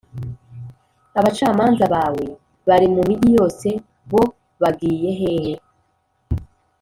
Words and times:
Abacamanza 1.19 1.85
bawe 1.93 2.23
bari 2.67 2.87
mu 2.95 3.01
migi 3.09 3.29
yose, 3.37 3.67
bo 4.11 4.23
bagiye 4.61 5.09
hehe? 5.19 5.53